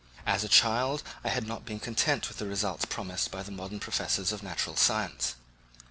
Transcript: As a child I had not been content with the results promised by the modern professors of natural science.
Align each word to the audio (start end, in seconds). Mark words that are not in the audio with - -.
As 0.25 0.43
a 0.43 0.49
child 0.49 1.03
I 1.23 1.29
had 1.29 1.45
not 1.45 1.63
been 1.63 1.79
content 1.79 2.27
with 2.27 2.39
the 2.39 2.47
results 2.47 2.85
promised 2.85 3.29
by 3.29 3.43
the 3.43 3.51
modern 3.51 3.79
professors 3.79 4.31
of 4.31 4.41
natural 4.41 4.75
science. 4.75 5.35